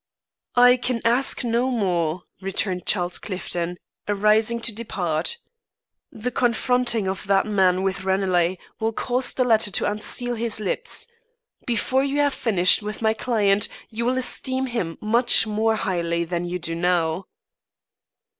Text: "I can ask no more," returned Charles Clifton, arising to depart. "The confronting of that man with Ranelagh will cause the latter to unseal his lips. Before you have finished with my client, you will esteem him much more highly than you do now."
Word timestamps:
"I 0.55 0.77
can 0.77 0.99
ask 1.05 1.43
no 1.43 1.69
more," 1.69 2.23
returned 2.41 2.87
Charles 2.87 3.19
Clifton, 3.19 3.77
arising 4.07 4.59
to 4.61 4.73
depart. 4.73 5.37
"The 6.11 6.31
confronting 6.31 7.07
of 7.07 7.27
that 7.27 7.45
man 7.45 7.83
with 7.83 8.03
Ranelagh 8.03 8.55
will 8.79 8.93
cause 8.93 9.31
the 9.31 9.43
latter 9.43 9.69
to 9.69 9.91
unseal 9.91 10.33
his 10.33 10.59
lips. 10.59 11.05
Before 11.67 12.03
you 12.03 12.17
have 12.17 12.33
finished 12.33 12.81
with 12.81 13.03
my 13.03 13.13
client, 13.13 13.69
you 13.91 14.03
will 14.03 14.17
esteem 14.17 14.65
him 14.65 14.97
much 15.01 15.45
more 15.45 15.75
highly 15.75 16.23
than 16.23 16.45
you 16.45 16.57
do 16.57 16.73
now." 16.73 17.25